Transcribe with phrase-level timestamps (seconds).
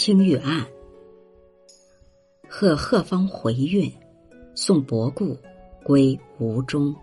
[0.00, 0.64] 青玉案，
[2.48, 3.92] 贺贺方回韵，
[4.54, 5.36] 送伯固
[5.82, 6.94] 归吴中。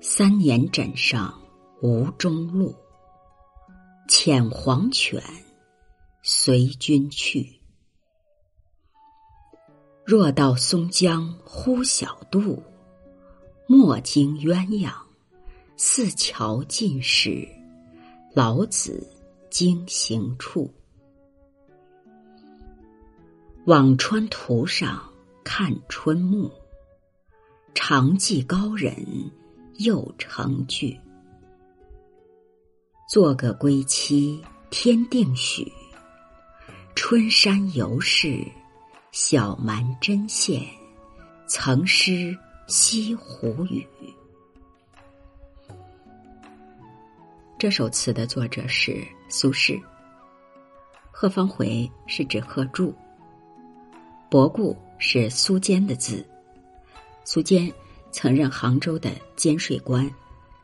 [0.00, 1.40] 三年枕上
[1.80, 2.74] 吴中路，
[4.08, 5.22] 遣黄犬
[6.24, 7.60] 随君去。
[10.04, 12.60] 若到松江呼小渡，
[13.68, 14.92] 莫惊鸳鸯
[15.76, 17.61] 似桥尽时。
[18.34, 19.06] 老子
[19.50, 20.72] 经行处，
[23.66, 25.02] 辋川图上
[25.44, 26.50] 看春暮。
[27.74, 28.94] 长记高人
[29.80, 30.98] 又成句。
[33.06, 35.70] 做个归期天定许，
[36.94, 38.42] 春山犹是
[39.10, 40.62] 小蛮针线，
[41.46, 42.34] 曾诗
[42.66, 43.86] 西湖雨。
[47.62, 49.80] 这首词的作者是苏轼。
[51.12, 52.92] 贺方回是指贺铸，
[54.28, 56.26] 伯固是苏坚的字。
[57.22, 57.72] 苏坚
[58.10, 60.10] 曾任杭州的监税官，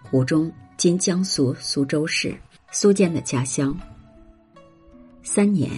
[0.03, 2.37] 湖中今江苏苏州市，
[2.73, 3.73] 苏坚的家乡。
[5.23, 5.71] 三年，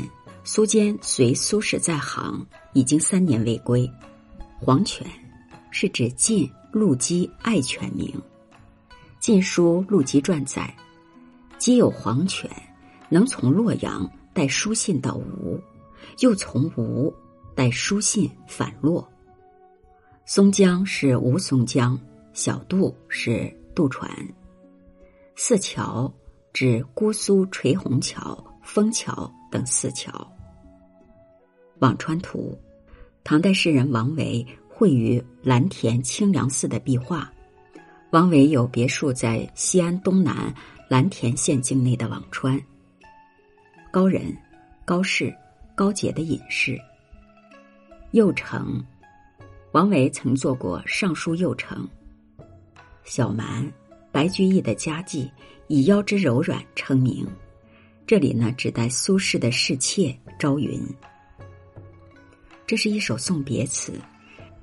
[0.42, 3.86] 苏坚随苏轼在杭，已经三年未归。
[4.58, 5.06] 黄犬
[5.70, 8.08] 是指晋陆机爱犬名，
[9.20, 10.74] 《晋书·陆机传》载。
[11.60, 12.50] 既有黄犬，
[13.10, 15.60] 能从洛阳带书信到吴，
[16.20, 17.14] 又从吴
[17.54, 19.06] 带书信返洛。
[20.24, 22.00] 松江是吴松江，
[22.32, 24.10] 小渡是渡船。
[25.36, 26.10] 四桥
[26.54, 30.10] 指姑苏垂虹桥、枫桥等四桥。
[31.78, 32.58] 辋川图，
[33.22, 37.30] 唐代诗人王维绘于蓝田清凉寺的壁画。
[38.12, 40.54] 王维有别墅在西安东南。
[40.90, 42.60] 蓝田县境内的辋川，
[43.92, 44.36] 高人、
[44.84, 45.32] 高士、
[45.72, 46.76] 高洁的隐士。
[48.10, 48.84] 右丞，
[49.70, 51.88] 王维曾做过尚书右丞。
[53.04, 53.72] 小蛮，
[54.10, 55.30] 白居易的家妓，
[55.68, 57.24] 以腰肢柔软称名。
[58.04, 60.84] 这里呢，指代苏轼的侍妾朝云。
[62.66, 63.92] 这是一首送别词，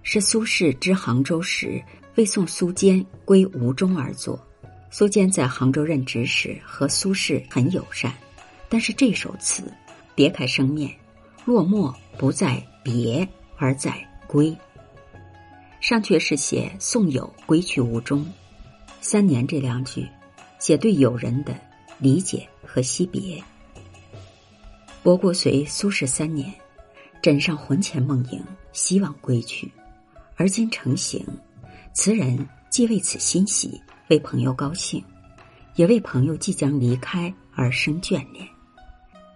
[0.04, 1.82] 是苏轼知杭州时
[2.16, 4.46] 为送苏坚归吴中而作。
[4.90, 8.14] 苏坚在杭州任职时和苏轼很友善，
[8.70, 9.72] 但是这首词
[10.16, 10.90] 别开生面，
[11.46, 13.28] 落寞不在别，
[13.58, 13.94] 而在
[14.28, 14.56] 归。
[15.82, 18.26] 上阙是写宋友归去无终，
[19.02, 20.08] 三年这两句
[20.58, 21.56] 写对友人的
[22.00, 23.44] 理解和惜别。
[25.04, 26.52] 伯固随苏轼三年，
[27.22, 28.42] 枕上魂牵梦萦，
[28.74, 29.72] 希望归去，
[30.36, 31.26] 而今成行，
[31.94, 33.80] 词人既为此欣喜。
[34.10, 35.04] 为朋友高兴，
[35.76, 38.48] 也为朋友即将离开而生眷恋，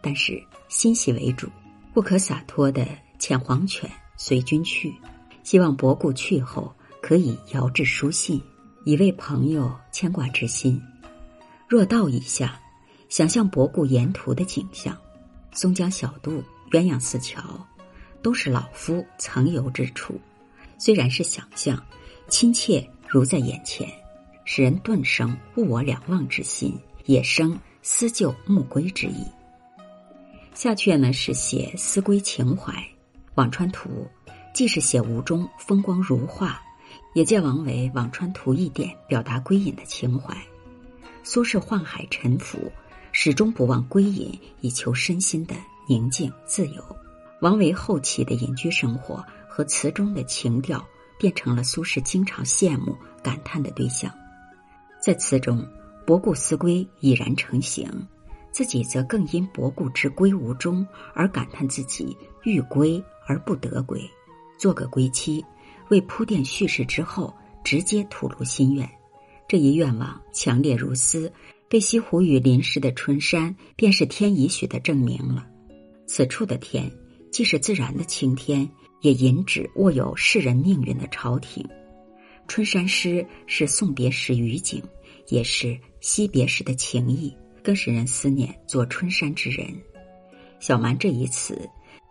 [0.01, 1.49] 但是欣喜为主，
[1.93, 2.87] 不可洒脱的
[3.19, 4.95] 遣黄犬随君去，
[5.43, 8.41] 希望伯固去后可以遥致书信，
[8.85, 10.81] 以慰朋友牵挂之心。
[11.67, 12.59] 若道以下，
[13.09, 14.97] 想象伯固沿途的景象，
[15.51, 17.43] 松江小渡、鸳鸯寺桥，
[18.21, 20.19] 都是老夫曾游之处。
[20.77, 21.83] 虽然是想象，
[22.29, 23.87] 亲切如在眼前。
[24.45, 29.25] 使人顿生物我两忘之心，也生思旧暮归之意。
[30.53, 32.73] 下阕呢是写思归情怀，
[33.35, 33.89] 《辋川图》
[34.53, 36.61] 既是写吴中风光如画，
[37.13, 40.35] 也借王维《辋川图》一点表达归隐的情怀。
[41.23, 42.71] 苏轼宦海沉浮，
[43.11, 45.55] 始终不忘归隐，以求身心的
[45.87, 46.83] 宁静自由。
[47.41, 50.85] 王维后期的隐居生活和词中的情调，
[51.17, 54.13] 变成了苏轼经常羡慕感叹的对象。
[55.01, 55.67] 在词中，
[56.05, 57.89] 博固思归已然成形，
[58.51, 60.85] 自己则更因博固之归无终
[61.15, 63.99] 而感叹自己欲归而不得归，
[64.59, 65.43] 做个归期，
[65.89, 67.33] 为铺垫叙事之后，
[67.63, 68.87] 直接吐露心愿。
[69.47, 71.33] 这一愿望强烈如斯，
[71.67, 75.47] 被西湖雨淋湿的春山便是天已许的证明了。
[76.05, 76.91] 此处的天，
[77.31, 78.69] 既是自然的晴天，
[79.01, 81.67] 也引指握有世人命运的朝廷。
[82.51, 84.83] 春山诗是送别时雨景，
[85.29, 87.33] 也是惜别时的情意，
[87.63, 89.73] 更使人思念做春山之人。
[90.59, 91.57] 小蛮这一词，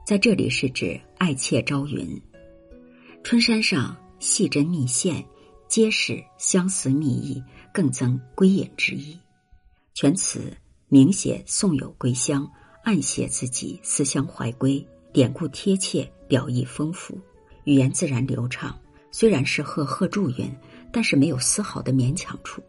[0.06, 2.18] 在这里是指爱妾朝云。
[3.22, 5.22] 春山上细针密线，
[5.68, 9.18] 皆是相思密意，更增归隐之意。
[9.92, 10.56] 全词
[10.88, 12.50] 明写送友归乡，
[12.82, 14.82] 暗写自己思乡怀归，
[15.12, 17.20] 典故贴切，表意丰富，
[17.64, 18.74] 语言自然流畅。
[19.10, 20.60] 虽然是贺贺祝愿，
[20.92, 22.62] 但是没有丝毫的勉强处。